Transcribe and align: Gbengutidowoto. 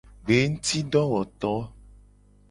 Gbengutidowoto. 0.25 1.51